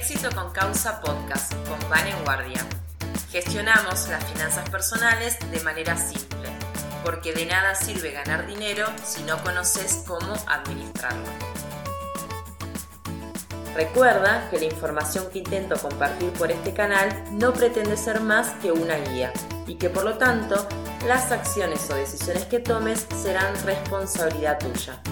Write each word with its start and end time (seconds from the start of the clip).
Éxito 0.00 0.30
con 0.32 0.52
Causa 0.52 1.00
Podcast 1.00 1.52
con 1.66 1.76
en 2.06 2.24
Guardia. 2.24 2.64
Gestionamos 3.32 4.08
las 4.08 4.24
finanzas 4.26 4.70
personales 4.70 5.36
de 5.50 5.60
manera 5.62 5.96
simple, 5.96 6.48
porque 7.04 7.32
de 7.32 7.46
nada 7.46 7.74
sirve 7.74 8.12
ganar 8.12 8.46
dinero 8.46 8.86
si 9.02 9.24
no 9.24 9.42
conoces 9.42 10.04
cómo 10.06 10.34
administrarlo. 10.46 11.26
Recuerda 13.74 14.48
que 14.50 14.60
la 14.60 14.66
información 14.66 15.28
que 15.32 15.40
intento 15.40 15.76
compartir 15.76 16.30
por 16.34 16.52
este 16.52 16.72
canal 16.72 17.08
no 17.32 17.52
pretende 17.52 17.96
ser 17.96 18.20
más 18.20 18.50
que 18.62 18.70
una 18.70 18.94
guía 18.94 19.32
y 19.66 19.74
que 19.74 19.90
por 19.90 20.04
lo 20.04 20.16
tanto 20.16 20.68
las 21.08 21.32
acciones 21.32 21.90
o 21.90 21.96
decisiones 21.96 22.44
que 22.44 22.60
tomes 22.60 23.04
serán 23.20 23.52
responsabilidad 23.64 24.60
tuya. 24.60 25.02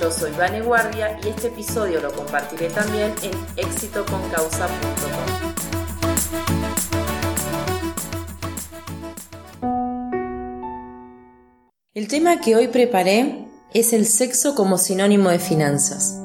Yo 0.00 0.10
soy 0.10 0.30
Vane 0.30 0.62
Guardia 0.62 1.18
y 1.22 1.28
este 1.28 1.48
episodio 1.48 2.00
lo 2.00 2.10
compartiré 2.10 2.70
también 2.70 3.12
en 3.22 3.32
éxitoconcausa.com. 3.56 4.70
El 11.92 12.08
tema 12.08 12.40
que 12.40 12.56
hoy 12.56 12.68
preparé 12.68 13.46
es 13.74 13.92
el 13.92 14.06
sexo 14.06 14.54
como 14.54 14.78
sinónimo 14.78 15.28
de 15.28 15.38
finanzas. 15.38 16.18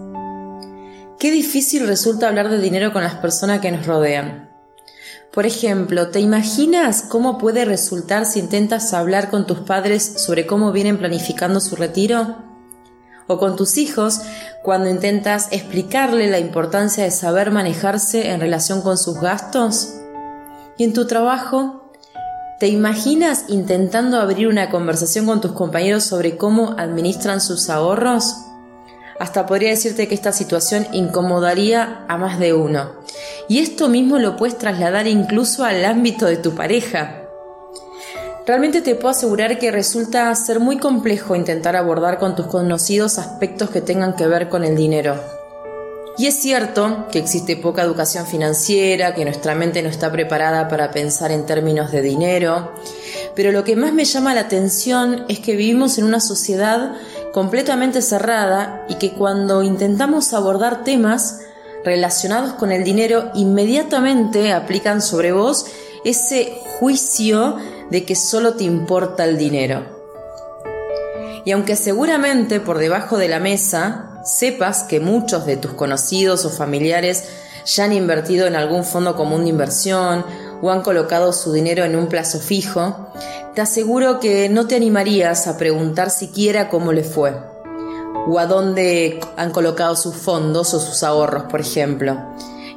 Qué 1.20 1.30
difícil 1.32 1.86
resulta 1.86 2.30
hablar 2.30 2.50
de 2.50 2.60
dinero 2.60 2.94
con 2.94 3.04
las 3.04 3.16
personas 3.16 3.60
que 3.60 3.74
nos 3.74 3.86
rodean. 3.86 4.52
Por 5.34 5.46
ejemplo, 5.46 6.12
¿te 6.12 6.22
imaginas 6.22 7.02
cómo 7.02 7.38
puede 7.38 7.66
resultar 7.66 8.26
si 8.26 8.40
intentas 8.40 8.94
hablar 8.94 9.30
con 9.30 9.46
tus 9.46 9.60
padres 9.60 10.24
sobre 10.26 10.46
cómo 10.46 10.72
vienen 10.72 10.98
planificando 10.98 11.60
su 11.60 11.76
retiro? 11.76 12.55
¿O 13.28 13.40
con 13.40 13.56
tus 13.56 13.78
hijos 13.78 14.22
cuando 14.64 14.90
intentas 14.90 15.48
explicarle 15.52 16.30
la 16.30 16.40
importancia 16.40 17.04
de 17.04 17.12
saber 17.12 17.52
manejarse 17.52 18.30
en 18.30 18.40
relación 18.40 18.82
con 18.82 18.98
sus 18.98 19.20
gastos? 19.20 19.96
¿Y 20.78 20.84
en 20.84 20.94
tu 20.94 21.08
trabajo? 21.08 21.92
¿Te 22.60 22.68
imaginas 22.68 23.46
intentando 23.48 24.20
abrir 24.20 24.48
una 24.48 24.70
conversación 24.70 25.26
con 25.26 25.42
tus 25.42 25.54
compañeros 25.54 26.04
sobre 26.04 26.38
cómo 26.38 26.76
administran 26.78 27.42
sus 27.42 27.70
ahorros? 27.70 28.36
Hasta 29.20 29.46
podría 29.46 29.70
decirte 29.70 30.08
que 30.08 30.16
esta 30.16 30.32
situación 30.32 30.88
incomodaría 30.92 32.06
a 32.08 32.18
más 32.18 32.38
de 32.38 32.54
uno. 32.54 32.92
Y 33.50 33.60
esto 33.60 33.88
mismo 33.90 34.20
lo 34.20 34.36
puedes 34.36 34.58
trasladar 34.58 35.08
incluso 35.08 35.64
al 35.64 35.84
ámbito 35.84 36.26
de 36.26 36.38
tu 36.38 36.54
pareja. 36.54 37.25
Realmente 38.46 38.82
te 38.82 38.94
puedo 38.94 39.10
asegurar 39.10 39.58
que 39.58 39.72
resulta 39.72 40.34
ser 40.36 40.60
muy 40.60 40.78
complejo 40.78 41.36
intentar 41.36 41.76
abordar 41.76 42.20
con 42.20 42.36
tus 42.36 42.46
conocidos 42.46 43.18
aspectos 43.18 43.72
que 43.72 43.82
tengan 43.82 44.16
que 44.16 44.28
ver 44.28 44.50
con 44.50 44.64
el 44.64 44.76
dinero. 44.76 45.20
Y 46.20 46.28
es 46.28 46.36
cierto 46.36 47.08
que 47.12 47.18
existe 47.18 47.58
poca 47.58 47.82
educación 47.82 48.28
financiera, 48.28 49.16
que 49.16 49.26
nuestra 49.26 49.56
mente 49.56 49.82
no 49.82 49.90
está 49.90 50.12
preparada 50.12 50.68
para 50.68 50.92
pensar 50.92 51.32
en 51.32 51.48
términos 51.48 51.92
de 51.92 52.04
dinero, 52.04 52.72
pero 53.36 53.52
lo 53.52 53.64
que 53.64 53.76
más 53.76 53.94
me 53.94 54.06
llama 54.06 54.36
la 54.36 54.42
atención 54.42 55.26
es 55.28 55.40
que 55.40 55.56
vivimos 55.56 55.98
en 55.98 56.06
una 56.06 56.20
sociedad 56.20 56.94
completamente 57.34 58.04
cerrada 58.04 58.86
y 58.88 58.96
que 58.96 59.14
cuando 59.14 59.64
intentamos 59.64 60.34
abordar 60.34 60.84
temas 60.84 61.42
relacionados 61.84 62.54
con 62.54 62.72
el 62.72 62.84
dinero 62.84 63.32
inmediatamente 63.34 64.54
aplican 64.54 65.02
sobre 65.02 65.32
vos 65.32 65.66
ese 66.06 66.60
juicio 66.80 67.58
de 67.90 68.06
que 68.06 68.16
solo 68.16 68.56
te 68.56 68.64
importa 68.64 69.24
el 69.26 69.38
dinero. 69.38 69.86
Y 71.46 71.52
aunque 71.52 71.76
seguramente 71.76 72.60
por 72.60 72.80
debajo 72.80 73.18
de 73.18 73.28
la 73.28 73.40
mesa 73.40 74.22
sepas 74.24 74.84
que 74.84 75.00
muchos 75.00 75.46
de 75.46 75.58
tus 75.58 75.74
conocidos 75.74 76.46
o 76.46 76.50
familiares 76.50 77.26
ya 77.66 77.86
han 77.86 77.94
invertido 77.94 78.48
en 78.48 78.56
algún 78.56 78.84
fondo 78.84 79.16
común 79.16 79.44
de 79.44 79.50
inversión 79.50 80.26
o 80.62 80.72
han 80.72 80.82
colocado 80.82 81.34
su 81.34 81.52
dinero 81.52 81.84
en 81.84 81.96
un 81.96 82.08
plazo 82.08 82.40
fijo, 82.40 83.12
te 83.54 83.62
aseguro 83.62 84.20
que 84.20 84.50
no 84.50 84.68
te 84.68 84.76
animarías 84.76 85.48
a 85.48 85.58
preguntar 85.58 86.10
siquiera 86.10 86.70
cómo 86.70 86.92
le 86.92 87.04
fue 87.04 87.34
o 88.28 88.40
a 88.40 88.48
dónde 88.48 89.20
han 89.38 89.52
colocado 89.52 89.96
sus 89.96 90.16
fondos 90.16 90.74
o 90.74 90.80
sus 90.80 91.04
ahorros, 91.04 91.44
por 91.44 91.62
ejemplo. 91.62 92.18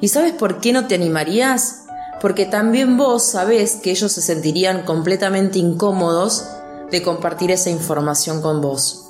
¿Y 0.01 0.09
sabes 0.09 0.33
por 0.33 0.61
qué 0.61 0.73
no 0.73 0.87
te 0.87 0.95
animarías? 0.95 1.87
Porque 2.21 2.47
también 2.47 2.97
vos 2.97 3.23
sabés 3.25 3.77
que 3.77 3.91
ellos 3.91 4.13
se 4.13 4.23
sentirían 4.23 4.83
completamente 4.85 5.59
incómodos 5.59 6.45
de 6.91 7.03
compartir 7.03 7.51
esa 7.51 7.71
información 7.71 8.43
con 8.43 8.61
vos. 8.61 9.05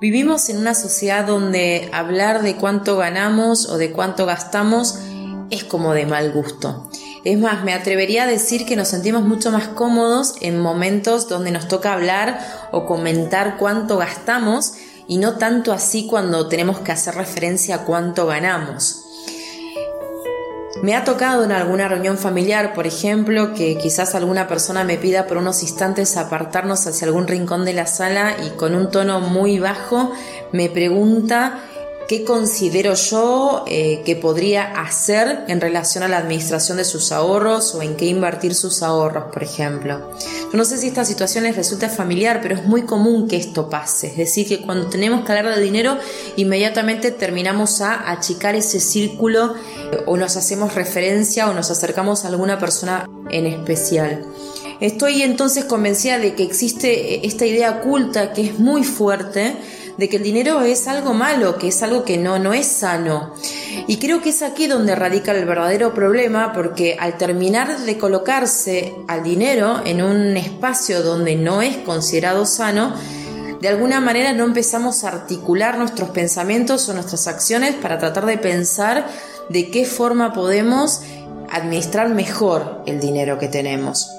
Vivimos 0.00 0.48
en 0.50 0.58
una 0.58 0.74
sociedad 0.74 1.26
donde 1.26 1.88
hablar 1.92 2.42
de 2.42 2.56
cuánto 2.56 2.96
ganamos 2.96 3.68
o 3.68 3.78
de 3.78 3.92
cuánto 3.92 4.26
gastamos 4.26 4.98
es 5.50 5.64
como 5.64 5.94
de 5.94 6.06
mal 6.06 6.32
gusto. 6.32 6.90
Es 7.24 7.38
más, 7.38 7.64
me 7.64 7.72
atrevería 7.72 8.24
a 8.24 8.26
decir 8.26 8.66
que 8.66 8.76
nos 8.76 8.88
sentimos 8.88 9.22
mucho 9.22 9.50
más 9.50 9.68
cómodos 9.68 10.34
en 10.40 10.60
momentos 10.60 11.28
donde 11.28 11.50
nos 11.50 11.66
toca 11.66 11.92
hablar 11.92 12.38
o 12.72 12.86
comentar 12.86 13.56
cuánto 13.58 13.96
gastamos 13.96 14.74
y 15.08 15.18
no 15.18 15.38
tanto 15.38 15.72
así 15.72 16.06
cuando 16.06 16.48
tenemos 16.48 16.80
que 16.80 16.92
hacer 16.92 17.14
referencia 17.14 17.76
a 17.76 17.84
cuánto 17.84 18.26
ganamos. 18.26 19.05
Me 20.82 20.94
ha 20.94 21.04
tocado 21.04 21.42
en 21.44 21.52
alguna 21.52 21.88
reunión 21.88 22.18
familiar, 22.18 22.74
por 22.74 22.86
ejemplo, 22.86 23.54
que 23.54 23.78
quizás 23.78 24.14
alguna 24.14 24.46
persona 24.46 24.84
me 24.84 24.98
pida 24.98 25.26
por 25.26 25.38
unos 25.38 25.62
instantes 25.62 26.16
apartarnos 26.16 26.86
hacia 26.86 27.06
algún 27.06 27.26
rincón 27.26 27.64
de 27.64 27.72
la 27.72 27.86
sala 27.86 28.36
y 28.44 28.50
con 28.50 28.74
un 28.74 28.90
tono 28.90 29.20
muy 29.20 29.58
bajo 29.58 30.12
me 30.52 30.68
pregunta 30.68 31.60
qué 32.08 32.24
considero 32.24 32.94
yo 32.94 33.64
eh, 33.66 34.02
que 34.04 34.16
podría 34.16 34.80
hacer 34.80 35.44
en 35.48 35.60
relación 35.60 36.04
a 36.04 36.08
la 36.08 36.18
administración 36.18 36.76
de 36.76 36.84
sus 36.84 37.10
ahorros 37.12 37.74
o 37.74 37.82
en 37.82 37.96
qué 37.96 38.06
invertir 38.06 38.54
sus 38.54 38.82
ahorros, 38.82 39.24
por 39.32 39.42
ejemplo. 39.42 40.12
Yo 40.52 40.56
no 40.56 40.64
sé 40.64 40.78
si 40.78 40.88
esta 40.88 41.04
situación 41.04 41.44
les 41.44 41.56
resulta 41.56 41.88
familiar, 41.88 42.40
pero 42.42 42.54
es 42.54 42.64
muy 42.64 42.82
común 42.82 43.28
que 43.28 43.36
esto 43.36 43.68
pase. 43.68 44.08
Es 44.08 44.16
decir, 44.16 44.46
que 44.46 44.62
cuando 44.62 44.86
tenemos 44.86 45.24
que 45.24 45.32
hablar 45.32 45.56
de 45.56 45.62
dinero, 45.62 45.98
inmediatamente 46.36 47.10
terminamos 47.10 47.80
a 47.80 48.10
achicar 48.10 48.54
ese 48.54 48.78
círculo 48.80 49.54
eh, 49.92 50.02
o 50.06 50.16
nos 50.16 50.36
hacemos 50.36 50.74
referencia 50.74 51.48
o 51.48 51.54
nos 51.54 51.70
acercamos 51.70 52.24
a 52.24 52.28
alguna 52.28 52.58
persona 52.58 53.08
en 53.30 53.46
especial. 53.46 54.24
Estoy 54.80 55.22
entonces 55.22 55.64
convencida 55.64 56.18
de 56.18 56.34
que 56.34 56.42
existe 56.42 57.14
eh, 57.14 57.20
esta 57.24 57.46
idea 57.46 57.80
oculta 57.80 58.32
que 58.32 58.42
es 58.42 58.58
muy 58.58 58.84
fuerte 58.84 59.56
de 59.96 60.08
que 60.08 60.16
el 60.16 60.22
dinero 60.22 60.62
es 60.62 60.86
algo 60.88 61.14
malo, 61.14 61.56
que 61.58 61.68
es 61.68 61.82
algo 61.82 62.04
que 62.04 62.18
no, 62.18 62.38
no 62.38 62.52
es 62.52 62.66
sano. 62.66 63.32
Y 63.86 63.98
creo 63.98 64.20
que 64.20 64.30
es 64.30 64.42
aquí 64.42 64.66
donde 64.66 64.94
radica 64.94 65.32
el 65.32 65.46
verdadero 65.46 65.94
problema, 65.94 66.52
porque 66.52 66.96
al 66.98 67.16
terminar 67.16 67.78
de 67.78 67.98
colocarse 67.98 68.94
al 69.08 69.22
dinero 69.22 69.80
en 69.84 70.02
un 70.02 70.36
espacio 70.36 71.02
donde 71.02 71.36
no 71.36 71.62
es 71.62 71.76
considerado 71.78 72.44
sano, 72.46 72.94
de 73.60 73.68
alguna 73.68 74.00
manera 74.00 74.32
no 74.32 74.44
empezamos 74.44 75.04
a 75.04 75.08
articular 75.08 75.78
nuestros 75.78 76.10
pensamientos 76.10 76.88
o 76.88 76.94
nuestras 76.94 77.26
acciones 77.26 77.74
para 77.74 77.98
tratar 77.98 78.26
de 78.26 78.38
pensar 78.38 79.06
de 79.48 79.70
qué 79.70 79.86
forma 79.86 80.32
podemos 80.32 81.00
administrar 81.50 82.10
mejor 82.10 82.82
el 82.86 83.00
dinero 83.00 83.38
que 83.38 83.48
tenemos. 83.48 84.10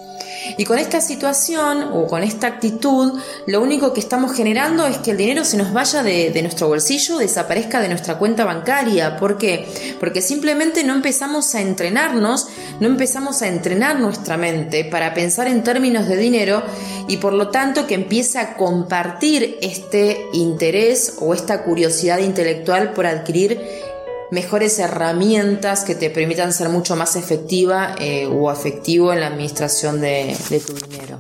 Y 0.57 0.65
con 0.65 0.79
esta 0.79 1.01
situación 1.01 1.89
o 1.93 2.07
con 2.07 2.23
esta 2.23 2.47
actitud, 2.47 3.19
lo 3.45 3.61
único 3.61 3.93
que 3.93 3.99
estamos 3.99 4.33
generando 4.33 4.85
es 4.85 4.97
que 4.97 5.11
el 5.11 5.17
dinero 5.17 5.43
se 5.43 5.57
nos 5.57 5.73
vaya 5.73 6.03
de, 6.03 6.41
nuestro 6.41 6.67
bolsillo, 6.67 7.17
desaparezca 7.17 7.81
de 7.81 7.89
nuestra 7.89 8.17
cuenta 8.17 8.45
bancaria. 8.45 9.17
¿Por 9.17 9.37
qué? 9.37 9.67
Porque 9.99 10.21
simplemente 10.21 10.83
no 10.83 10.93
empezamos 10.93 11.53
a 11.55 11.61
entrenarnos, 11.61 12.47
no 12.79 12.87
empezamos 12.87 13.41
a 13.41 13.47
entrenar 13.47 13.99
nuestra 13.99 14.37
mente 14.37 14.85
para 14.85 15.13
pensar 15.13 15.47
en 15.47 15.63
términos 15.63 16.07
de 16.07 16.17
dinero 16.17 16.63
y 17.07 17.17
por 17.17 17.33
lo 17.33 17.49
tanto 17.49 17.87
que 17.87 17.95
empiece 17.95 18.39
a 18.39 18.55
compartir 18.55 19.57
este 19.61 20.25
interés 20.33 21.15
o 21.19 21.33
esta 21.33 21.63
curiosidad 21.63 22.19
intelectual 22.19 22.93
por 22.93 23.05
adquirir 23.05 23.86
mejores 24.31 24.79
herramientas 24.79 25.83
que 25.83 25.95
te 25.95 26.09
permitan 26.09 26.53
ser 26.53 26.69
mucho 26.69 26.95
más 26.95 27.15
efectiva 27.15 27.95
eh, 27.99 28.27
o 28.27 28.51
efectivo 28.51 29.13
en 29.13 29.21
la 29.21 29.27
administración 29.27 30.01
de, 30.01 30.35
de, 30.49 30.59
tu 30.59 30.73
dinero. 30.73 31.19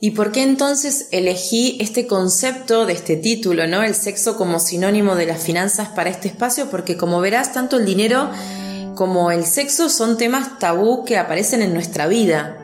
¿Y 0.00 0.10
por 0.12 0.32
qué 0.32 0.42
entonces 0.42 1.08
elegí 1.12 1.78
este 1.80 2.06
concepto 2.06 2.86
de 2.86 2.92
este 2.92 3.16
título, 3.16 3.66
¿no? 3.66 3.82
El 3.82 3.94
sexo 3.94 4.36
como 4.36 4.58
sinónimo 4.58 5.14
de 5.14 5.26
las 5.26 5.42
finanzas 5.42 5.88
para 5.90 6.10
este 6.10 6.28
espacio, 6.28 6.70
porque 6.70 6.96
como 6.96 7.20
verás, 7.20 7.52
tanto 7.52 7.76
el 7.76 7.86
dinero 7.86 8.28
como 8.94 9.30
el 9.30 9.46
sexo 9.46 9.88
son 9.88 10.18
temas 10.18 10.58
tabú 10.58 11.04
que 11.04 11.18
aparecen 11.18 11.62
en 11.62 11.72
nuestra 11.72 12.06
vida. 12.06 12.58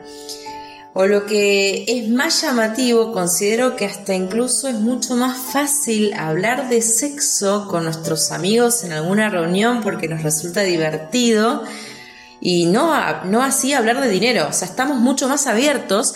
O 0.93 1.05
lo 1.05 1.25
que 1.25 1.85
es 1.87 2.09
más 2.09 2.41
llamativo, 2.41 3.13
considero 3.13 3.75
que 3.75 3.85
hasta 3.85 4.15
incluso 4.15 4.67
es 4.67 4.75
mucho 4.75 5.15
más 5.15 5.37
fácil 5.37 6.13
hablar 6.13 6.67
de 6.67 6.81
sexo 6.81 7.67
con 7.69 7.83
nuestros 7.83 8.31
amigos 8.31 8.83
en 8.83 8.93
alguna 8.93 9.29
reunión 9.29 9.81
porque 9.81 10.07
nos 10.07 10.23
resulta 10.23 10.61
divertido 10.61 11.63
y 12.41 12.65
no, 12.65 12.91
no 13.25 13.43
así 13.43 13.73
hablar 13.73 14.01
de 14.01 14.09
dinero. 14.09 14.47
O 14.49 14.53
sea, 14.53 14.67
estamos 14.67 14.97
mucho 14.97 15.27
más 15.27 15.45
abiertos 15.45 16.15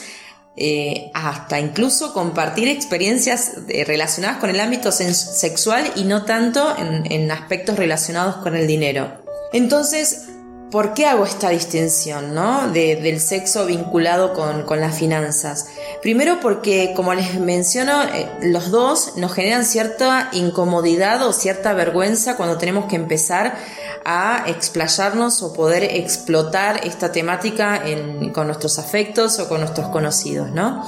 eh, 0.55 1.11
hasta 1.13 1.59
incluso 1.59 2.13
compartir 2.13 2.67
experiencias 2.67 3.53
eh, 3.69 3.85
relacionadas 3.85 4.37
con 4.37 4.49
el 4.49 4.59
ámbito 4.59 4.91
sexual 4.91 5.91
y 5.95 6.03
no 6.03 6.25
tanto 6.25 6.75
en, 6.77 7.11
en 7.11 7.31
aspectos 7.31 7.77
relacionados 7.77 8.37
con 8.37 8.55
el 8.55 8.65
dinero. 8.65 9.23
Entonces, 9.51 10.29
¿Por 10.73 10.95
qué 10.95 11.05
hago 11.05 11.23
esta 11.23 11.49
distinción 11.49 12.33
¿no? 12.33 12.71
del 12.71 13.19
sexo 13.21 13.67
vinculado 13.67 14.33
con, 14.33 14.63
con, 14.63 14.81
las 14.81 14.97
finanzas? 14.97 15.67
Primero 16.01 16.40
porque, 16.42 16.94
como 16.95 17.13
les 17.13 17.40
menciono, 17.40 18.04
eh, 18.04 18.30
los 18.42 18.72
dos 18.72 19.13
nos 19.18 19.34
generan 19.34 19.66
cierta 19.66 20.30
incomodidad 20.34 21.25
o 21.25 21.34
cierta 21.34 21.74
vergüenza 21.74 22.36
cuando 22.36 22.57
tenemos 22.57 22.86
que 22.86 22.95
empezar 22.95 23.56
a 24.06 24.44
explayarnos 24.48 25.42
o 25.44 25.54
poder 25.54 25.84
explotar 25.84 26.81
esta 26.84 27.12
temática 27.12 27.84
con 28.34 28.48
nuestros 28.48 28.80
afectos 28.80 29.40
o 29.40 29.48
con 29.48 29.62
nuestros 29.62 29.88
conocidos, 29.90 30.51
¿no? 30.51 30.84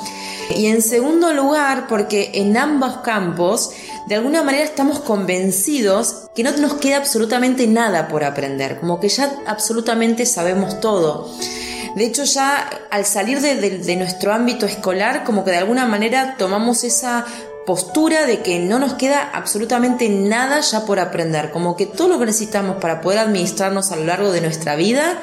Y 0.56 0.68
en 0.68 0.82
segundo 0.82 1.34
lugar, 1.34 1.88
porque 1.88 2.32
en 2.36 2.58
ambos 2.58 2.98
campos, 2.98 3.72
de 4.08 4.16
alguna 4.16 4.44
manera 4.44 4.64
estamos 4.64 5.00
convencidos 5.00 6.28
que 6.36 6.44
no 6.44 6.52
nos 6.58 6.74
queda 6.76 6.98
absolutamente 6.98 7.68
nada 7.68 8.08
por 8.08 8.24
aprender, 8.24 8.80
como 8.80 9.00
que 9.00 9.10
ya 9.10 9.32
absolutamente 9.46 10.26
sabemos 10.26 10.80
todo. 10.82 11.30
De 11.96 12.06
hecho, 12.06 12.26
ya 12.26 12.70
al 12.92 13.06
salir 13.06 13.40
de, 13.40 13.96
nuestro 13.96 14.34
ámbito 14.34 14.66
escolar, 14.66 15.24
como 15.24 15.46
que 15.46 15.52
de 15.52 15.58
alguna 15.58 15.86
manera 15.86 16.36
tomamos 16.38 16.84
esa 16.84 17.26
postura 17.66 18.26
de 18.26 18.42
que 18.42 18.60
no 18.60 18.80
nos 18.80 18.94
queda 18.94 19.32
absolutamente 19.34 20.10
nada 20.10 20.60
ya 20.60 20.86
por 20.86 21.00
aprender, 21.00 21.52
como 21.52 21.76
que 21.76 21.86
todo 21.86 22.10
lo 22.10 22.20
que 22.20 22.26
necesitamos 22.26 22.78
para 22.78 23.02
poder 23.02 23.20
administrarnos 23.20 23.92
a 23.92 23.96
lo 23.96 24.06
largo 24.06 24.32
de 24.32 24.42
nuestra 24.42 24.76
vida, 24.76 25.20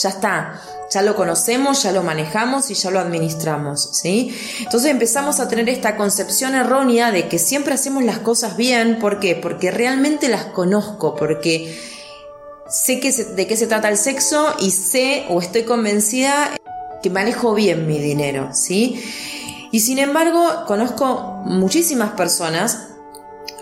ya 0.00 0.08
está, 0.08 0.62
ya 0.90 1.02
lo 1.02 1.16
conocemos, 1.16 1.82
ya 1.82 1.90
lo 1.92 2.02
manejamos 2.02 2.70
y 2.70 2.74
ya 2.74 2.90
lo 2.90 3.00
administramos, 3.00 3.90
¿sí? 3.92 4.34
Entonces 4.60 4.90
empezamos 4.90 5.40
a 5.40 5.48
tener 5.48 5.68
esta 5.68 5.96
concepción 5.96 6.54
errónea 6.54 7.10
de 7.10 7.28
que 7.28 7.38
siempre 7.38 7.74
hacemos 7.74 8.04
las 8.04 8.20
cosas 8.20 8.56
bien, 8.56 8.98
¿por 9.00 9.18
qué? 9.18 9.34
Porque 9.34 9.70
realmente 9.70 10.28
las 10.28 10.44
conozco, 10.44 11.14
porque 11.14 11.78
sé 12.72 13.00
que 13.00 13.12
de 13.12 13.46
qué 13.46 13.56
se 13.56 13.66
trata 13.66 13.88
el 13.88 13.98
sexo 13.98 14.54
y 14.58 14.70
sé 14.70 15.26
o 15.28 15.40
estoy 15.40 15.64
convencida 15.64 16.56
que 17.02 17.10
manejo 17.10 17.54
bien 17.54 17.86
mi 17.86 17.98
dinero, 17.98 18.50
¿sí? 18.52 19.02
Y 19.70 19.80
sin 19.80 19.98
embargo, 19.98 20.64
conozco 20.66 21.42
muchísimas 21.44 22.12
personas 22.12 22.88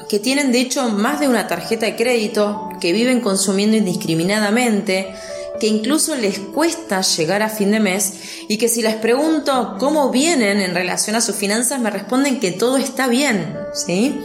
que 0.09 0.19
tienen 0.19 0.53
de 0.53 0.61
hecho 0.61 0.89
más 0.89 1.21
de 1.21 1.29
una 1.29 1.47
tarjeta 1.47 1.87
de 1.87 1.97
crédito, 1.97 2.69
que 2.81 2.93
viven 2.93 3.21
consumiendo 3.21 3.77
indiscriminadamente, 3.77 5.15
que 5.61 5.69
incluso 5.69 6.17
les 6.17 6.39
cuesta 6.39 7.03
llegar 7.03 7.43
a 7.43 7.49
fin 7.49 7.71
de 7.71 7.81
mes 7.81 8.15
y 8.49 8.59
que 8.59 8.69
si 8.69 8.83
les 8.83 8.97
pregunto 8.97 9.77
cómo 9.79 10.11
vienen 10.11 10.61
en 10.61 10.75
relación 10.75 11.17
a 11.17 11.21
sus 11.21 11.37
finanzas 11.37 11.81
me 11.81 11.91
responden 11.91 12.41
que 12.41 12.51
todo 12.51 12.77
está 12.77 13.07
bien, 13.07 13.57
¿sí? 13.73 14.21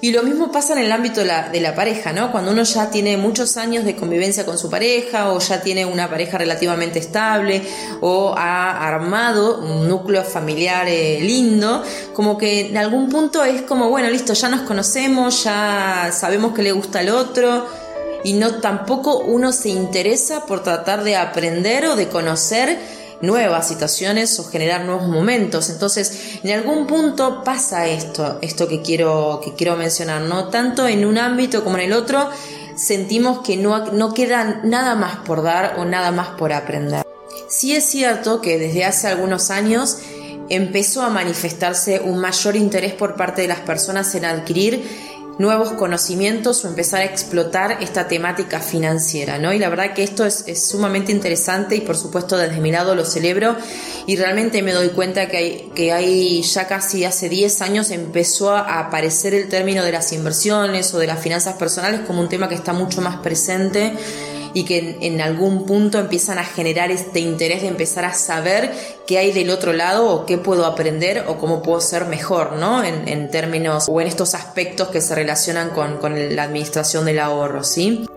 Y 0.00 0.12
lo 0.12 0.22
mismo 0.22 0.52
pasa 0.52 0.74
en 0.74 0.80
el 0.80 0.92
ámbito 0.92 1.20
de 1.20 1.60
la, 1.60 1.74
pareja, 1.74 2.12
¿no? 2.12 2.32
Cuando 2.32 2.52
uno 2.52 2.62
ya 2.62 2.90
tiene 2.90 3.16
muchos 3.16 3.56
años 3.56 3.84
de 3.84 3.96
convivencia 3.96 4.44
con 4.44 4.58
su 4.58 4.70
pareja 4.70 5.32
o 5.32 5.38
ya 5.38 5.62
tiene 5.62 5.84
una 5.84 6.08
pareja 6.08 6.38
relativamente 6.38 6.98
estable 6.98 7.62
o 8.00 8.34
ha 8.36 8.86
armado 8.86 9.58
un 9.58 9.88
núcleo 9.88 10.24
familiar 10.24 10.86
eh, 10.88 11.18
lindo, 11.20 11.82
como 12.12 12.38
que 12.38 12.68
en 12.68 12.76
algún 12.76 13.08
punto 13.08 13.44
es 13.44 13.62
como, 13.62 13.88
bueno, 13.88 14.08
listo, 14.10 14.32
ya 14.32 14.48
nos 14.48 14.62
conocemos, 14.62 15.44
ya 15.44 16.10
sabemos 16.12 16.54
que 16.54 16.62
le 16.62 16.72
gusta 16.72 17.00
al 17.00 17.10
otro 17.10 17.66
y 18.24 18.32
no 18.32 18.56
tampoco 18.56 19.18
uno 19.18 19.52
se 19.52 19.68
interesa 19.68 20.46
por 20.46 20.62
tratar 20.62 21.04
de 21.04 21.16
aprender 21.16 21.86
o 21.86 21.96
de 21.96 22.08
conocer 22.08 22.78
nuevas 23.20 23.68
situaciones 23.68 24.38
o 24.38 24.44
generar 24.44 24.84
nuevos 24.84 25.08
momentos. 25.08 25.70
Entonces, 25.70 26.38
en 26.42 26.50
algún 26.52 26.86
punto 26.86 27.42
pasa 27.44 27.86
esto, 27.86 28.38
esto 28.42 28.68
que 28.68 28.82
quiero, 28.82 29.40
que 29.44 29.54
quiero 29.54 29.76
mencionar, 29.76 30.22
¿no? 30.22 30.48
Tanto 30.48 30.86
en 30.86 31.04
un 31.04 31.18
ámbito 31.18 31.64
como 31.64 31.78
en 31.78 31.84
el 31.84 31.92
otro, 31.92 32.28
sentimos 32.76 33.40
que 33.40 33.56
no, 33.56 33.92
no 33.92 34.14
queda 34.14 34.60
nada 34.64 34.94
más 34.94 35.16
por 35.16 35.42
dar 35.42 35.76
o 35.78 35.84
nada 35.84 36.10
más 36.10 36.28
por 36.30 36.52
aprender. 36.52 37.04
Sí 37.48 37.74
es 37.74 37.84
cierto 37.84 38.40
que 38.40 38.58
desde 38.58 38.84
hace 38.84 39.08
algunos 39.08 39.50
años 39.50 39.98
empezó 40.48 41.02
a 41.02 41.10
manifestarse 41.10 42.00
un 42.00 42.18
mayor 42.18 42.56
interés 42.56 42.92
por 42.92 43.16
parte 43.16 43.42
de 43.42 43.48
las 43.48 43.60
personas 43.60 44.14
en 44.14 44.24
adquirir 44.24 44.84
nuevos 45.38 45.72
conocimientos 45.72 46.64
o 46.64 46.68
empezar 46.68 47.02
a 47.02 47.04
explotar 47.04 47.78
esta 47.82 48.08
temática 48.08 48.60
financiera, 48.60 49.38
¿no? 49.38 49.52
Y 49.52 49.58
la 49.58 49.68
verdad 49.68 49.92
que 49.92 50.02
esto 50.02 50.24
es, 50.24 50.44
sumamente 50.66 51.12
interesante 51.12 51.76
y 51.76 51.82
por 51.82 51.96
supuesto 51.96 52.36
desde 52.36 52.60
mi 52.60 52.70
lado 52.70 52.94
lo 52.94 53.04
celebro 53.04 53.56
y 54.06 54.16
realmente 54.16 54.62
me 54.62 54.72
doy 54.72 54.88
cuenta 54.90 55.28
que 55.28 55.36
hay, 55.36 55.72
que 55.74 55.92
hay 55.92 56.42
ya 56.42 56.66
casi 56.66 57.04
hace 57.04 57.28
10 57.28 57.62
años 57.62 57.90
empezó 57.90 58.50
a 58.50 58.80
aparecer 58.80 59.34
el 59.34 59.48
término 59.48 59.84
de 59.84 59.92
las 59.92 60.12
inversiones 60.12 60.92
o 60.94 60.98
de 60.98 61.06
las 61.06 61.20
finanzas 61.20 61.56
personales 61.56 62.00
como 62.06 62.20
un 62.20 62.28
tema 62.28 62.48
que 62.48 62.54
está 62.54 62.72
mucho 62.72 63.00
más 63.02 63.16
presente 63.18 63.92
y 64.56 64.64
que 64.64 64.96
en, 65.02 65.20
algún 65.20 65.66
punto 65.66 65.98
empiezan 65.98 66.38
a 66.38 66.42
generar 66.42 66.90
este 66.90 67.20
interés 67.20 67.60
de 67.60 67.68
empezar 67.68 68.06
a 68.06 68.14
saber 68.14 68.72
qué 69.06 69.18
hay 69.18 69.30
del 69.30 69.50
otro 69.50 69.74
lado 69.74 70.08
o 70.08 70.24
qué 70.24 70.38
puedo 70.38 70.64
aprender 70.64 71.26
o 71.28 71.36
cómo 71.36 71.60
puedo 71.60 71.78
ser 71.82 72.06
mejor, 72.06 72.52
¿no? 72.52 72.82
En, 72.82 73.30
términos 73.30 73.86
o 73.86 74.00
en 74.00 74.06
estos 74.06 74.34
aspectos 74.34 74.88
que 74.88 75.02
se 75.02 75.14
relacionan 75.14 75.68
con, 75.68 75.98
la 76.34 76.44
administración 76.44 77.04
del 77.04 77.18
ahorro, 77.18 77.64
¿sí? 77.64 78.08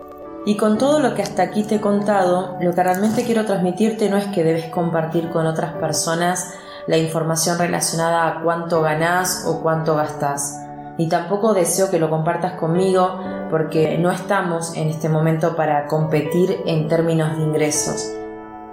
Y 0.46 0.56
con 0.56 0.78
todo 0.78 0.98
lo 1.00 1.14
que 1.14 1.20
hasta 1.20 1.42
aquí 1.42 1.62
te 1.62 1.74
he 1.74 1.80
contado, 1.82 2.56
lo 2.58 2.74
que 2.74 2.82
realmente 2.82 3.22
quiero 3.24 3.44
transmitirte 3.44 4.08
no 4.08 4.16
es 4.16 4.24
que 4.28 4.42
debes 4.42 4.70
compartir 4.70 5.28
con 5.28 5.46
otras 5.46 5.74
personas 5.74 6.54
la 6.86 6.96
información 6.96 7.58
relacionada 7.58 8.26
a 8.26 8.42
cuánto 8.42 8.80
ganás 8.80 9.44
o 9.44 9.60
cuánto 9.60 9.94
gastás 9.94 10.54
ni 11.00 11.08
tampoco 11.08 11.54
deseo 11.54 11.90
que 11.90 11.98
lo 11.98 12.10
compartas 12.10 12.58
conmigo 12.58 13.18
porque 13.50 13.98
no 13.98 14.10
estamos 14.10 14.76
en 14.76 14.88
este 14.88 15.08
momento 15.08 15.56
para 15.56 15.86
competir 15.86 16.60
en 16.66 16.88
términos 16.88 17.36
de 17.36 17.42
ingresos, 17.42 18.12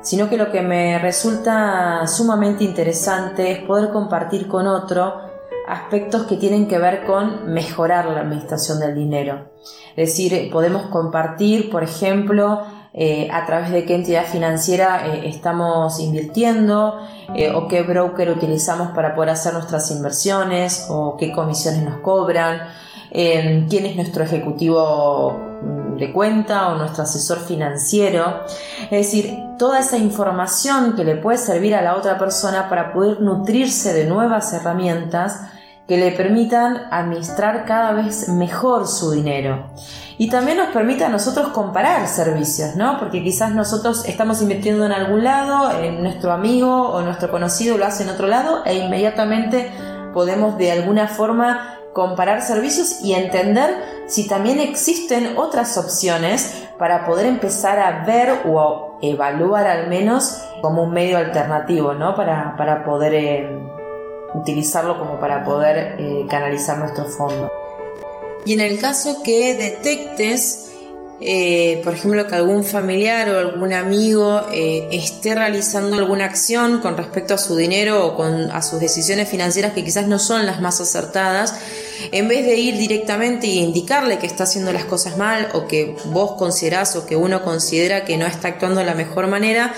sino 0.01 0.29
que 0.29 0.37
lo 0.37 0.51
que 0.51 0.61
me 0.61 0.99
resulta 0.99 2.05
sumamente 2.07 2.63
interesante 2.63 3.51
es 3.51 3.59
poder 3.59 3.91
compartir 3.91 4.47
con 4.47 4.67
otro 4.67 5.27
aspectos 5.67 6.23
que 6.23 6.37
tienen 6.37 6.67
que 6.67 6.79
ver 6.79 7.05
con 7.05 7.51
mejorar 7.51 8.05
la 8.05 8.21
administración 8.21 8.79
del 8.79 8.95
dinero. 8.95 9.49
Es 9.97 10.09
decir, 10.09 10.49
podemos 10.51 10.83
compartir, 10.83 11.69
por 11.69 11.83
ejemplo, 11.83 12.61
eh, 12.93 13.27
a 13.31 13.45
través 13.45 13.71
de 13.71 13.85
qué 13.85 13.93
entidad 13.93 14.25
financiera 14.25 15.05
eh, 15.05 15.27
estamos 15.27 15.99
invirtiendo 15.99 16.99
eh, 17.35 17.51
o 17.51 17.67
qué 17.67 17.83
broker 17.83 18.31
utilizamos 18.31 18.89
para 18.91 19.13
poder 19.13 19.31
hacer 19.31 19.53
nuestras 19.53 19.91
inversiones 19.91 20.87
o 20.89 21.15
qué 21.17 21.31
comisiones 21.31 21.83
nos 21.83 21.99
cobran, 21.99 22.61
quién 23.11 23.85
es 23.85 23.95
nuestro 23.95 24.23
ejecutivo 24.23 25.47
de 25.97 26.11
cuenta 26.13 26.69
o 26.69 26.77
nuestro 26.77 27.03
asesor 27.03 27.39
financiero. 27.39 28.41
Es 28.83 29.05
decir, 29.05 29.33
toda 29.57 29.79
esa 29.79 29.97
información 29.97 30.95
que 30.95 31.03
le 31.03 31.15
puede 31.15 31.37
servir 31.37 31.75
a 31.75 31.81
la 31.81 31.95
otra 31.95 32.17
persona 32.17 32.69
para 32.69 32.93
poder 32.93 33.21
nutrirse 33.21 33.93
de 33.93 34.05
nuevas 34.05 34.53
herramientas 34.53 35.41
que 35.87 35.97
le 35.97 36.11
permitan 36.11 36.87
administrar 36.91 37.65
cada 37.65 37.93
vez 37.93 38.27
mejor 38.29 38.87
su 38.87 39.11
dinero. 39.11 39.67
Y 40.19 40.29
también 40.29 40.57
nos 40.57 40.69
permite 40.69 41.05
a 41.05 41.09
nosotros 41.09 41.49
comparar 41.49 42.07
servicios, 42.07 42.75
¿no? 42.75 42.99
Porque 42.99 43.23
quizás 43.23 43.53
nosotros 43.53 44.03
estamos 44.05 44.41
invirtiendo 44.41 44.85
en 44.85 44.91
algún 44.91 45.23
lado, 45.23 45.79
en 45.79 46.01
nuestro 46.01 46.33
amigo 46.33 46.89
o 46.89 47.01
nuestro 47.01 47.29
conocido 47.31 47.77
lo 47.77 47.85
hace 47.85 48.03
en 48.03 48.09
otro 48.09 48.27
lado 48.27 48.63
e 48.65 48.75
inmediatamente 48.75 49.71
podemos 50.13 50.57
de 50.57 50.71
alguna 50.71 51.07
forma 51.07 51.76
comparar 51.93 52.41
servicios 52.41 53.01
y 53.01 53.13
entender 53.13 54.05
si 54.07 54.27
también 54.27 54.59
existen 54.59 55.37
otras 55.37 55.77
opciones 55.77 56.67
para 56.77 57.05
poder 57.05 57.25
empezar 57.25 57.79
a 57.79 58.05
ver 58.05 58.41
o 58.45 58.97
evaluar 59.01 59.67
al 59.67 59.87
menos 59.87 60.41
como 60.61 60.83
un 60.83 60.93
medio 60.93 61.17
alternativo, 61.17 61.93
¿no? 61.93 62.15
Para, 62.15 62.55
para 62.55 62.83
poder... 62.83 63.13
Eh, 63.13 63.67
utilizarlo 64.33 64.99
como 64.99 65.19
para 65.19 65.43
poder 65.43 65.95
eh, 65.99 66.25
canalizar 66.29 66.77
nuestro 66.77 67.05
fondo. 67.05 67.51
Y 68.45 68.53
en 68.53 68.61
el 68.61 68.79
caso 68.79 69.21
que 69.23 69.55
detectes 69.55 70.71
eh, 71.19 71.81
por 71.83 71.95
ejemplo, 71.95 72.27
que 72.27 72.35
algún 72.35 72.63
familiar 72.63 73.27
o 73.29 73.39
algún 73.39 73.73
amigo 73.73 74.45
eh, 74.53 74.87
esté 74.91 75.33
realizando 75.33 75.97
alguna 75.97 76.25
acción 76.25 76.79
con 76.79 76.95
respecto 76.95 77.33
a 77.33 77.39
su 77.39 77.55
dinero 77.55 78.05
o 78.05 78.15
con, 78.15 78.51
a 78.51 78.61
sus 78.61 78.79
decisiones 78.79 79.27
financieras 79.27 79.73
que 79.73 79.83
quizás 79.83 80.07
no 80.07 80.19
son 80.19 80.45
las 80.45 80.61
más 80.61 80.79
acertadas, 80.79 81.55
en 82.11 82.27
vez 82.27 82.45
de 82.45 82.57
ir 82.57 82.77
directamente 82.77 83.47
e 83.47 83.55
indicarle 83.55 84.19
que 84.19 84.27
está 84.27 84.43
haciendo 84.43 84.71
las 84.71 84.85
cosas 84.85 85.17
mal 85.17 85.49
o 85.53 85.67
que 85.67 85.95
vos 86.05 86.33
considerás 86.33 86.95
o 86.95 87.07
que 87.07 87.15
uno 87.15 87.43
considera 87.43 88.05
que 88.05 88.17
no 88.17 88.27
está 88.27 88.49
actuando 88.49 88.81
de 88.81 88.85
la 88.85 88.93
mejor 88.93 89.25
manera, 89.25 89.73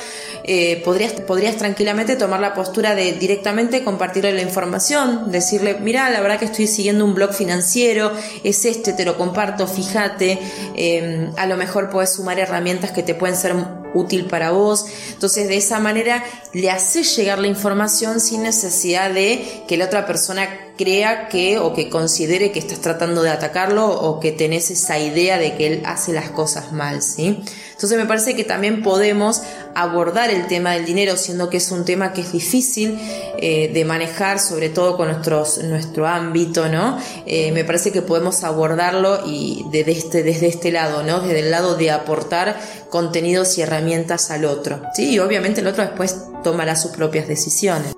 eh, 0.51 0.81
podrías, 0.83 1.13
podrías 1.13 1.57
tranquilamente 1.57 2.15
tomar 2.15 2.39
la 2.39 2.55
postura 2.55 2.95
de 2.95 3.13
directamente 3.13 3.83
compartirle 3.83 4.33
la 4.33 4.41
información, 4.41 5.31
decirle, 5.31 5.77
mira, 5.79 6.09
la 6.09 6.21
verdad 6.21 6.39
que 6.39 6.45
estoy 6.45 6.65
siguiendo 6.65 7.05
un 7.05 7.13
blog 7.13 7.33
financiero, 7.33 8.11
es 8.43 8.65
este, 8.65 8.93
te 8.93 9.05
lo 9.05 9.15
comparto, 9.15 9.67
fíjate. 9.67 10.39
Em, 10.73 11.31
a 11.37 11.45
lo 11.45 11.55
mejor 11.55 11.91
puedes 11.91 12.13
sumar 12.13 12.39
herramientas 12.39 12.89
que 12.89 13.03
te 13.03 13.13
pueden 13.13 13.35
ser 13.35 13.53
útil 13.93 14.25
para 14.25 14.51
vos. 14.51 14.85
Entonces, 15.11 15.47
de 15.47 15.57
esa 15.57 15.79
manera 15.79 16.23
le 16.53 16.69
haces 16.71 17.15
llegar 17.15 17.39
la 17.39 17.47
información 17.47 18.19
sin 18.19 18.43
necesidad 18.43 19.11
de 19.11 19.63
que 19.67 19.77
la 19.77 19.85
otra 19.85 20.05
persona 20.05 20.47
crea 20.79 21.27
que 21.27 21.59
o 21.59 21.73
que 21.73 21.89
considere 21.89 22.53
que 22.53 22.59
estás 22.59 22.79
tratando 22.79 23.21
de 23.21 23.29
atacarlo 23.29 23.85
o 23.89 24.21
que 24.21 24.31
tenés 24.31 24.71
esa 24.71 24.97
idea 24.97 25.37
de 25.37 25.57
que 25.57 25.67
él 25.67 25.81
hace 25.85 26.13
las 26.13 26.29
cosas 26.29 26.71
mal, 26.71 27.01
¿sí? 27.01 27.43
Entonces 27.71 27.97
me 27.97 28.05
parece 28.05 28.33
que 28.33 28.45
también 28.45 28.81
podemos 28.81 29.41
abordar 29.75 30.29
el 30.31 30.47
tema 30.47 30.71
del 30.71 30.85
dinero, 30.85 31.17
siendo 31.17 31.49
que 31.49 31.57
es 31.57 31.71
un 31.71 31.83
tema 31.83 32.13
que 32.13 32.21
es 32.21 32.31
difícil 32.31 32.97
eh, 33.37 33.71
de 33.73 33.85
manejar, 33.85 34.39
sobre 34.39 34.69
todo 34.69 34.95
con 34.95 35.09
nuestros, 35.09 35.63
nuestro 35.63 36.07
ámbito, 36.07 36.69
¿no? 36.69 36.97
Eh, 37.25 37.51
me 37.51 37.65
parece 37.65 37.91
que 37.91 38.01
podemos 38.01 38.43
abordarlo 38.45 39.21
y 39.25 39.65
desde 39.71 39.91
este, 39.91 40.23
desde 40.23 40.47
este 40.47 40.71
lado, 40.71 41.03
¿no? 41.03 41.19
Desde 41.19 41.39
el 41.39 41.51
lado 41.51 41.75
de 41.75 41.91
aportar 41.91 42.57
contenidos 42.89 43.57
y 43.57 43.61
herramientas 43.61 44.31
al 44.31 44.45
otro, 44.45 44.81
¿sí? 44.95 45.11
Y 45.11 45.19
obviamente 45.19 45.61
el 45.61 45.67
otro 45.67 45.83
después 45.83 46.17
tomará 46.43 46.75
sus 46.75 46.91
propias 46.91 47.27
decisiones. 47.27 47.93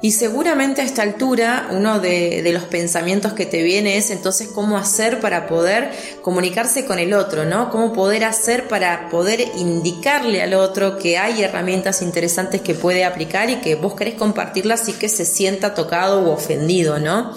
Y 0.00 0.12
seguramente 0.12 0.80
a 0.80 0.84
esta 0.84 1.02
altura 1.02 1.68
uno 1.72 1.98
de, 1.98 2.48
los 2.52 2.62
pensamientos 2.64 3.32
que 3.32 3.46
te 3.46 3.64
viene 3.64 3.96
es 3.96 4.10
entonces 4.10 4.48
cómo 4.48 4.78
hacer 4.78 5.18
para 5.18 5.48
poder 5.48 5.90
comunicarse 6.22 6.84
con 6.84 7.00
el 7.00 7.12
otro, 7.14 7.44
¿no? 7.44 7.70
Cómo 7.70 7.92
poder 7.92 8.24
hacer 8.24 8.68
para 8.68 9.08
poder 9.08 9.40
indicarle 9.56 10.40
al 10.40 10.54
otro 10.54 10.98
que 10.98 11.18
hay 11.18 11.42
herramientas 11.42 12.00
interesantes 12.00 12.60
que 12.60 12.74
puede 12.74 13.04
aplicar 13.04 13.50
y 13.50 13.56
que 13.56 13.74
vos 13.74 13.94
querés 13.94 14.14
compartirlas 14.14 14.88
y 14.88 14.92
que 14.92 15.08
se 15.08 15.24
sienta 15.24 15.74
tocado 15.74 16.22
u 16.22 16.30
ofendido, 16.30 17.00
¿no? 17.00 17.34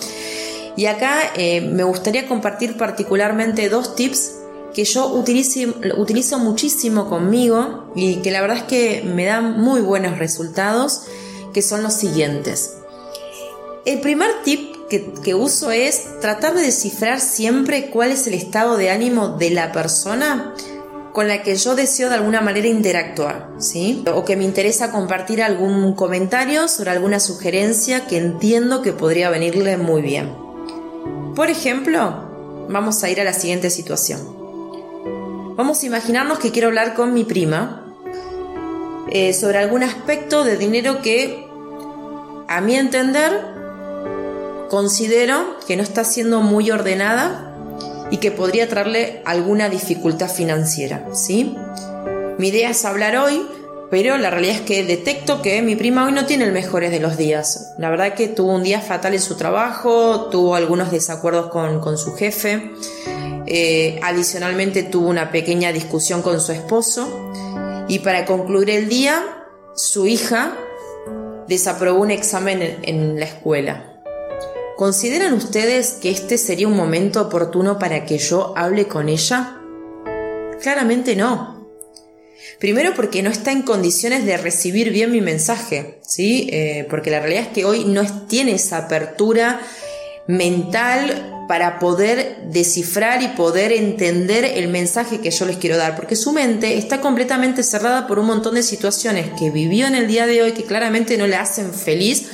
Y 0.77 0.85
acá 0.85 1.31
eh, 1.35 1.61
me 1.61 1.83
gustaría 1.83 2.27
compartir 2.27 2.77
particularmente 2.77 3.69
dos 3.69 3.95
tips 3.95 4.35
que 4.73 4.83
yo 4.85 5.07
utilizo, 5.07 5.73
utilizo 5.97 6.39
muchísimo 6.39 7.09
conmigo 7.09 7.91
y 7.95 8.17
que 8.17 8.31
la 8.31 8.41
verdad 8.41 8.57
es 8.57 8.63
que 8.63 9.03
me 9.03 9.25
dan 9.25 9.59
muy 9.59 9.81
buenos 9.81 10.17
resultados 10.17 11.03
que 11.53 11.61
son 11.61 11.83
los 11.83 11.93
siguientes. 11.93 12.77
El 13.85 13.99
primer 13.99 14.29
tip 14.43 14.71
que, 15.23 15.33
uso 15.33 15.71
es 15.71 16.19
tratar 16.19 16.53
de 16.53 16.61
descifrar 16.61 17.21
siempre 17.21 17.89
cuál 17.89 18.11
es 18.11 18.27
el 18.27 18.33
estado 18.33 18.75
de 18.75 18.89
ánimo 18.89 19.29
de 19.29 19.49
la 19.49 19.71
persona 19.71 20.53
con 21.13 21.27
la 21.27 21.43
que 21.43 21.55
yo 21.55 21.75
deseo 21.75 22.09
de 22.09 22.15
alguna 22.15 22.41
manera 22.41 22.67
interactuar, 22.67 23.51
¿sí? 23.57 24.03
O 24.13 24.23
que 24.23 24.35
me 24.35 24.43
interesa 24.43 24.91
compartir 24.91 25.41
algún 25.41 25.93
comentario 25.93 26.67
sobre 26.67 26.91
alguna 26.91 27.19
sugerencia 27.19 28.07
que 28.07 28.17
entiendo 28.17 28.81
que 28.81 28.93
podría 28.93 29.29
venirle 29.29 29.77
muy 29.77 30.01
bien. 30.01 30.33
Por 31.35 31.49
ejemplo, 31.49 32.67
vamos 32.69 33.03
a 33.03 33.09
ir 33.09 33.19
a 33.19 33.25
la 33.25 33.33
siguiente 33.33 33.69
situación. 33.69 34.40
Vamos 35.61 35.83
a 35.83 35.85
imaginarnos 35.85 36.39
que 36.39 36.49
quiero 36.49 36.69
hablar 36.69 36.95
con 36.95 37.13
mi 37.13 37.23
prima 37.23 37.85
eh, 39.11 39.31
sobre 39.31 39.59
algún 39.59 39.83
aspecto 39.83 40.43
de 40.43 40.57
dinero 40.57 41.03
que, 41.03 41.45
a 42.47 42.61
mi 42.61 42.75
entender, 42.75 43.31
considero 44.71 45.59
que 45.67 45.77
no 45.77 45.83
está 45.83 46.03
siendo 46.03 46.41
muy 46.41 46.71
ordenada 46.71 47.53
y 48.09 48.17
que 48.17 48.31
podría 48.31 48.67
traerle 48.69 49.21
alguna 49.23 49.69
dificultad 49.69 50.31
financiera, 50.31 51.05
¿sí? 51.13 51.55
Mi 52.39 52.47
idea 52.47 52.71
es 52.71 52.83
hablar 52.83 53.15
hoy, 53.17 53.45
pero 53.91 54.17
la 54.17 54.31
realidad 54.31 54.55
es 54.55 54.61
que 54.61 54.83
detecto 54.83 55.43
que 55.43 55.61
mi 55.61 55.75
prima 55.75 56.05
hoy 56.05 56.11
no 56.11 56.25
tiene 56.25 56.45
el 56.45 56.53
mejor 56.53 56.89
de 56.89 56.99
los 56.99 57.17
días. 57.17 57.75
La 57.77 57.91
verdad 57.91 58.15
que 58.15 58.29
tuvo 58.29 58.55
un 58.55 58.63
día 58.63 58.81
fatal 58.81 59.13
en 59.13 59.21
su 59.21 59.37
trabajo, 59.37 60.29
tuvo 60.31 60.55
algunos 60.55 60.89
desacuerdos 60.89 61.51
con, 61.51 61.99
su 61.99 62.15
jefe, 62.15 62.71
eh, 63.53 64.00
adicionalmente 64.01 64.81
tuvo 64.81 65.10
una 65.10 65.29
pequeña 65.29 65.74
discusión 65.74 66.22
con 66.22 66.39
su 66.39 66.53
esposo 66.53 67.34
y 67.89 68.00
para 68.00 68.24
concluir 68.25 68.70
el 68.70 68.88
día, 68.88 69.46
su 69.75 70.08
hija 70.08 70.58
desaprobó 71.50 72.00
un 72.00 72.12
examen 72.12 72.79
en, 72.81 73.20
la 73.20 73.25
escuela. 73.25 74.01
¿Consideran 74.77 75.34
ustedes 75.34 75.98
que 76.01 76.12
este 76.12 76.38
sería 76.38 76.70
un 76.70 76.77
momento 76.77 77.24
oportuno 77.24 77.77
para 77.77 78.05
que 78.05 78.20
yo 78.20 78.53
hable 78.55 78.88
con 78.88 79.10
ella? 79.10 79.58
Claramente 80.62 81.17
no. 81.17 81.67
Primero 82.58 82.93
porque 82.96 83.22
no 83.22 83.29
está 83.29 83.51
en 83.51 83.63
condiciones 83.63 84.25
de 84.25 84.38
recibir 84.38 84.91
bien 84.91 85.12
mi 85.12 85.20
mensaje, 85.20 86.00
¿sí? 86.08 86.48
Eh, 86.53 86.88
porque 86.89 87.12
la 87.12 87.20
realidad 87.20 87.48
es 87.48 87.50
que 87.50 87.65
hoy 87.65 87.84
no 87.84 88.27
tiene 88.27 88.53
esa 88.53 88.77
apertura 88.77 89.60
mental 90.25 91.40
para 91.51 91.79
poder 91.79 92.38
descifrar 92.46 93.22
y 93.22 93.27
poder 93.27 93.74
entender 93.74 94.46
el 94.46 94.70
mensaje 94.70 95.20
que 95.20 95.31
yo 95.31 95.46
les 95.46 95.58
quiero 95.58 95.75
dar, 95.75 95.98
porque 95.98 96.15
su 96.15 96.31
mente 96.31 96.77
está 96.77 97.01
completamente 97.01 97.62
cerrada 97.62 98.08
por 98.08 98.20
un 98.20 98.27
montón 98.27 98.55
de 98.55 98.63
situaciones 98.63 99.31
que 99.38 99.50
vivió 99.50 99.86
en 99.86 99.96
el 99.96 100.08
día 100.08 100.25
de 100.27 100.41
hoy 100.41 100.53
que 100.53 100.63
claramente 100.63 101.17
no 101.17 101.27
le 101.27 101.36
hacen 101.36 101.74
feliz 101.74 102.29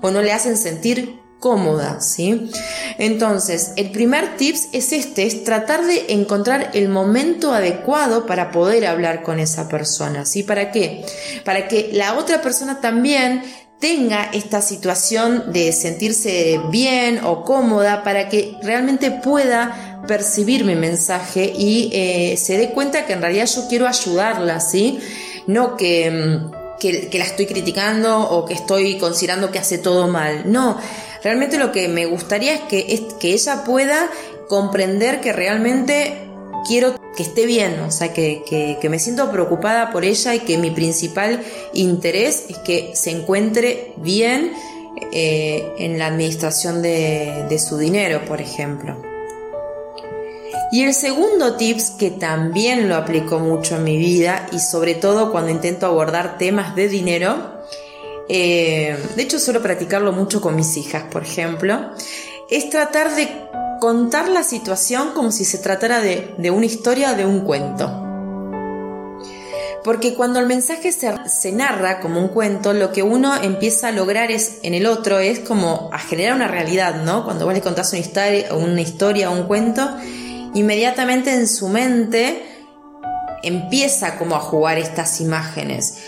o 0.00 0.10
no 0.10 0.22
le 0.22 0.32
hacen 0.32 0.56
sentir 0.56 1.20
cómoda, 1.38 2.00
¿sí? 2.00 2.50
Entonces, 2.96 3.72
el 3.76 3.90
primer 3.90 4.38
tips 4.38 4.68
es 4.72 4.94
este, 4.94 5.26
es 5.26 5.44
tratar 5.44 5.84
de 5.84 6.06
encontrar 6.08 6.70
el 6.72 6.88
momento 6.88 7.52
adecuado 7.52 8.24
para 8.24 8.52
poder 8.52 8.86
hablar 8.86 9.22
con 9.22 9.38
esa 9.38 9.68
persona, 9.68 10.24
¿sí? 10.24 10.44
¿Para 10.44 10.70
qué? 10.70 11.04
Para 11.44 11.68
que 11.68 11.90
la 11.92 12.14
otra 12.14 12.40
persona 12.40 12.80
también 12.80 13.42
tenga 13.82 14.30
esta 14.32 14.62
situación 14.62 15.52
de 15.52 15.72
sentirse 15.72 16.60
bien 16.70 17.18
o 17.24 17.44
cómoda 17.44 18.04
para 18.04 18.28
que 18.28 18.56
realmente 18.62 19.10
pueda 19.10 20.04
percibir 20.06 20.64
mi 20.64 20.76
mensaje 20.76 21.52
y 21.52 21.90
eh, 21.92 22.36
se 22.36 22.58
dé 22.58 22.70
cuenta 22.70 23.06
que 23.06 23.12
en 23.12 23.20
realidad 23.20 23.46
yo 23.52 23.66
quiero 23.68 23.88
ayudarla, 23.88 24.60
¿sí? 24.60 25.00
No 25.48 25.76
que, 25.76 26.08
mm, 26.12 26.78
que, 26.78 27.18
la 27.18 27.24
estoy 27.24 27.46
criticando 27.46 28.20
o 28.20 28.44
que 28.44 28.54
estoy 28.54 28.98
considerando 28.98 29.50
que 29.50 29.58
hace 29.58 29.78
todo 29.78 30.06
mal. 30.06 30.44
No, 30.44 30.78
realmente 31.24 31.58
lo 31.58 31.72
que 31.72 31.88
me 31.88 32.06
gustaría 32.06 32.54
es 32.54 32.60
que, 32.60 32.86
es 32.88 33.00
que 33.18 33.32
ella 33.32 33.64
pueda 33.64 34.08
comprender 34.48 35.20
que 35.20 35.32
realmente 35.32 36.28
quiero 36.68 37.01
que 37.16 37.22
esté 37.22 37.46
bien, 37.46 37.80
o 37.80 37.90
sea, 37.90 38.12
que, 38.12 38.78
me 38.88 38.98
siento 38.98 39.30
preocupada 39.30 39.90
por 39.90 40.04
ella 40.04 40.34
y 40.34 40.40
que 40.40 40.58
mi 40.58 40.70
principal 40.70 41.42
interés 41.74 42.46
es 42.48 42.58
que 42.58 42.92
se 42.94 43.10
encuentre 43.10 43.92
bien 43.96 44.52
eh, 45.12 45.72
en 45.78 45.98
la 45.98 46.06
administración 46.06 46.82
de, 46.82 47.46
de 47.48 47.58
su 47.58 47.76
dinero, 47.78 48.24
por 48.24 48.40
ejemplo. 48.40 48.96
Y 50.72 50.84
el 50.84 50.94
segundo 50.94 51.56
tips 51.56 51.90
que 51.90 52.10
también 52.10 52.88
lo 52.88 52.96
aplico 52.96 53.38
mucho 53.38 53.76
en 53.76 53.84
mi 53.84 53.98
vida 53.98 54.46
y 54.52 54.58
sobre 54.58 54.94
todo 54.94 55.30
cuando 55.30 55.50
intento 55.50 55.84
abordar 55.84 56.38
temas 56.38 56.74
de 56.74 56.88
dinero, 56.88 57.60
eh, 58.28 58.96
de 59.14 59.22
hecho 59.22 59.38
suelo 59.38 59.60
practicarlo 59.60 60.12
mucho 60.12 60.40
con 60.40 60.56
mis 60.56 60.78
hijas, 60.78 61.04
por 61.10 61.24
ejemplo, 61.24 61.90
es 62.48 62.70
tratar 62.70 63.14
de 63.14 63.28
contar 63.82 64.28
la 64.28 64.44
situación 64.44 65.10
como 65.12 65.32
si 65.32 65.44
se 65.44 65.58
tratara 65.58 66.00
de, 66.00 66.50
una 66.52 66.66
historia, 66.66 67.14
de 67.14 67.26
un 67.26 67.40
cuento. 67.40 67.90
Porque 69.82 70.14
cuando 70.14 70.38
el 70.38 70.46
mensaje 70.46 70.92
se, 70.92 71.50
narra 71.50 71.98
como 71.98 72.20
un 72.20 72.28
cuento, 72.28 72.74
lo 72.74 72.92
que 72.92 73.02
uno 73.02 73.34
empieza 73.42 73.88
a 73.88 73.90
lograr 73.90 74.30
es 74.30 74.58
en 74.62 74.74
el 74.74 74.86
otro 74.86 75.18
es 75.18 75.40
como 75.40 75.90
a 75.92 75.98
generar 75.98 76.36
una 76.36 76.46
realidad, 76.46 77.02
¿no? 77.02 77.24
Cuando 77.24 77.44
vos 77.44 77.54
le 77.54 77.60
contás 77.60 77.92
una 77.92 77.98
historia, 77.98 78.54
una 78.54 78.80
historia 78.80 79.32
o 79.32 79.34
un 79.34 79.48
cuento, 79.48 79.90
inmediatamente 80.54 81.34
en 81.34 81.48
su 81.48 81.68
mente 81.68 82.40
empieza 83.42 84.16
como 84.16 84.36
a 84.36 84.40
jugar 84.40 84.78
estas 84.78 85.20
imágenes. 85.20 85.98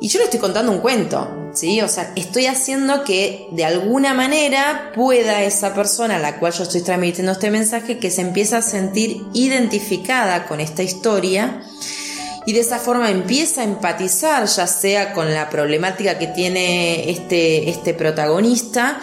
Y 0.00 0.08
yo 0.08 0.18
le 0.18 0.26
estoy 0.26 0.40
contando 0.40 0.72
un 0.72 0.78
cuento, 0.78 1.50
¿sí? 1.54 1.80
O 1.80 1.88
sea, 1.88 2.12
estoy 2.16 2.46
haciendo 2.46 3.02
que 3.02 3.48
de 3.52 3.64
alguna 3.64 4.12
manera 4.12 4.92
pueda 4.94 5.42
esa 5.42 5.74
persona 5.74 6.16
a 6.16 6.18
la 6.18 6.38
cual 6.38 6.52
yo 6.52 6.64
estoy 6.64 6.82
transmitiendo 6.82 7.32
este 7.32 7.50
mensaje 7.50 7.98
que 7.98 8.10
se 8.10 8.20
empieza 8.20 8.58
a 8.58 8.62
sentir 8.62 9.22
identificada 9.32 10.46
con 10.46 10.60
esta 10.60 10.82
historia 10.82 11.62
y 12.44 12.52
de 12.52 12.60
esa 12.60 12.78
forma 12.78 13.10
empieza 13.10 13.62
a 13.62 13.64
empatizar 13.64 14.46
ya 14.46 14.66
sea 14.66 15.12
con 15.14 15.32
la 15.32 15.48
problemática 15.48 16.18
que 16.18 16.28
tiene 16.28 17.10
este, 17.10 17.70
este 17.70 17.94
protagonista 17.94 19.00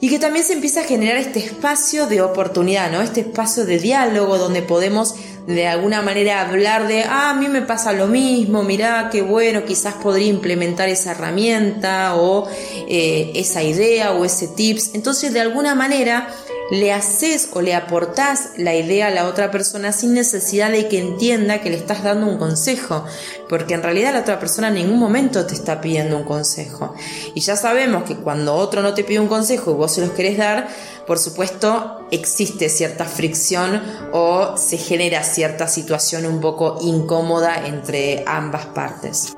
y 0.00 0.10
que 0.10 0.18
también 0.18 0.44
se 0.44 0.52
empieza 0.52 0.82
a 0.82 0.84
generar 0.84 1.16
este 1.16 1.40
espacio 1.40 2.06
de 2.06 2.20
oportunidad, 2.22 2.92
¿no? 2.92 3.00
Este 3.00 3.20
espacio 3.20 3.64
de 3.64 3.78
diálogo 3.78 4.38
donde 4.38 4.62
podemos 4.62 5.14
de 5.48 5.66
alguna 5.66 6.02
manera 6.02 6.42
hablar 6.42 6.86
de, 6.86 7.04
ah, 7.04 7.30
a 7.30 7.34
mí 7.34 7.48
me 7.48 7.62
pasa 7.62 7.94
lo 7.94 8.06
mismo, 8.06 8.62
mirá, 8.62 9.08
qué 9.10 9.22
bueno, 9.22 9.64
quizás 9.64 9.94
podría 9.94 10.28
implementar 10.28 10.90
esa 10.90 11.12
herramienta 11.12 12.16
o 12.16 12.46
eh, 12.86 13.32
esa 13.34 13.62
idea 13.62 14.12
o 14.12 14.26
ese 14.26 14.48
tips. 14.48 14.90
Entonces, 14.92 15.32
de 15.32 15.40
alguna 15.40 15.74
manera, 15.74 16.28
le 16.70 16.92
haces 16.92 17.48
o 17.54 17.62
le 17.62 17.74
aportás 17.74 18.50
la 18.56 18.74
idea 18.74 19.06
a 19.06 19.10
la 19.10 19.26
otra 19.26 19.50
persona 19.50 19.92
sin 19.92 20.14
necesidad 20.14 20.70
de 20.70 20.88
que 20.88 20.98
entienda 20.98 21.60
que 21.60 21.70
le 21.70 21.76
estás 21.76 22.02
dando 22.02 22.26
un 22.26 22.38
consejo, 22.38 23.04
porque 23.48 23.74
en 23.74 23.82
realidad 23.82 24.12
la 24.12 24.20
otra 24.20 24.38
persona 24.38 24.68
en 24.68 24.74
ningún 24.74 24.98
momento 24.98 25.46
te 25.46 25.54
está 25.54 25.80
pidiendo 25.80 26.16
un 26.16 26.24
consejo. 26.24 26.94
Y 27.34 27.40
ya 27.40 27.56
sabemos 27.56 28.04
que 28.04 28.16
cuando 28.16 28.54
otro 28.54 28.82
no 28.82 28.94
te 28.94 29.04
pide 29.04 29.20
un 29.20 29.28
consejo 29.28 29.70
y 29.70 29.74
vos 29.74 29.92
se 29.92 30.02
los 30.02 30.10
querés 30.10 30.36
dar, 30.36 30.68
por 31.06 31.18
supuesto 31.18 32.06
existe 32.10 32.68
cierta 32.68 33.04
fricción 33.06 33.82
o 34.12 34.56
se 34.58 34.76
genera 34.76 35.22
cierta 35.22 35.68
situación 35.68 36.26
un 36.26 36.40
poco 36.40 36.78
incómoda 36.82 37.66
entre 37.66 38.24
ambas 38.26 38.66
partes. 38.66 39.34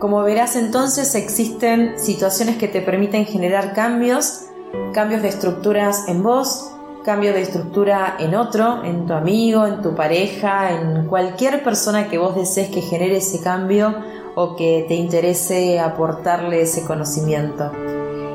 Como 0.00 0.20
verás 0.24 0.56
entonces 0.56 1.14
existen 1.14 1.94
situaciones 1.96 2.56
que 2.56 2.66
te 2.66 2.80
permiten 2.80 3.24
generar 3.24 3.72
cambios 3.72 4.46
cambios 4.92 5.22
de 5.22 5.28
estructuras 5.28 6.08
en 6.08 6.22
vos, 6.22 6.70
cambio 7.04 7.32
de 7.32 7.42
estructura 7.42 8.16
en 8.18 8.34
otro, 8.34 8.84
en 8.84 9.06
tu 9.06 9.12
amigo, 9.12 9.66
en 9.66 9.82
tu 9.82 9.94
pareja, 9.94 10.72
en 10.72 11.06
cualquier 11.06 11.62
persona 11.64 12.08
que 12.08 12.18
vos 12.18 12.36
desees 12.36 12.70
que 12.70 12.80
genere 12.80 13.16
ese 13.16 13.42
cambio 13.42 13.94
o 14.34 14.56
que 14.56 14.84
te 14.88 14.94
interese 14.94 15.80
aportarle 15.80 16.62
ese 16.62 16.84
conocimiento. 16.84 17.70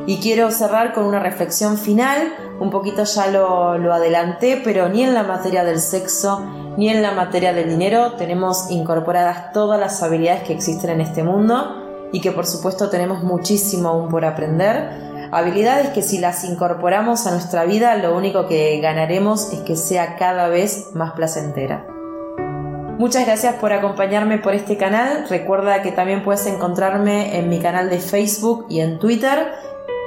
Y 0.06 0.20
quiero 0.20 0.52
cerrar 0.52 0.94
con 0.94 1.04
una 1.06 1.20
reflexión 1.20 1.78
final, 1.78 2.34
un 2.60 2.70
poquito 2.70 3.04
ya 3.04 3.28
lo, 3.28 3.78
lo, 3.78 3.94
adelanté, 3.94 4.62
pero 4.64 4.88
ni 4.90 5.04
en 5.04 5.14
la 5.14 5.24
materia 5.24 5.64
del 5.64 5.80
sexo 5.80 6.46
ni 6.78 6.90
en 6.90 7.02
la 7.02 7.12
materia 7.12 7.54
del 7.54 7.70
dinero 7.70 8.14
tenemos 8.14 8.70
incorporadas 8.70 9.52
todas 9.52 9.80
las 9.80 10.02
habilidades 10.04 10.44
que 10.44 10.54
existen 10.54 10.92
en 10.92 11.02
este 11.02 11.24
mundo 11.24 12.10
y 12.12 12.22
que 12.22 12.32
por 12.32 12.46
supuesto 12.46 12.90
tenemos 12.90 13.24
muchísimo 13.24 13.90
aún 13.90 14.10
por 14.10 14.24
aprender 14.24 15.07
Habilidades 15.32 15.90
que 15.90 16.02
si 16.02 16.20
las 16.20 16.44
incorporamos 16.44 17.28
a 17.28 17.32
nuestra 17.32 17.66
vida 17.66 17.96
lo 17.96 18.16
único 18.16 18.48
que 18.48 18.80
ganaremos 18.80 19.52
es 19.54 19.60
que 19.60 19.76
sea 19.76 20.16
cada 20.16 20.48
vez 20.48 20.92
más 20.94 21.14
placentera. 21.14 21.86
Muchas 22.98 23.28
gracias 23.28 23.56
por 23.56 23.74
acompañarme 23.74 24.40
por 24.40 24.56
este 24.56 24.76
canal. 24.76 25.28
Recuerda 25.30 25.84
que 25.84 25.92
también 25.92 26.24
puedes 26.24 26.48
encontrarme 26.48 27.38
en 27.38 27.48
mi 27.48 27.60
canal 27.60 27.90
de 27.92 28.00
Facebook 28.00 28.66
y 28.70 28.80
en 28.80 28.98
Twitter. 28.98 29.52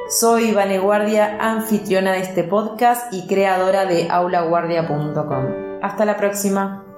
Soy 0.08 0.52
Vane 0.52 0.80
Guardia, 0.80 1.38
anfitriona 1.40 2.10
de 2.12 2.20
este 2.20 2.42
podcast 2.42 3.12
y 3.12 3.28
creadora 3.28 3.84
de 3.84 4.08
aulaguardia.com. 4.10 5.80
Hasta 5.82 6.04
la 6.04 6.16
próxima. 6.16 6.89